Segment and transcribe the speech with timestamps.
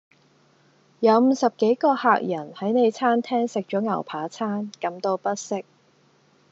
[1.01, 5.63] 有五十幾個客人喺你餐廳食咗牛扒餐，感到不適